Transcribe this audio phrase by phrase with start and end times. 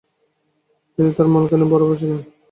[0.93, 2.19] তিনি K R মালকানির বড় ভাই ছিলেন।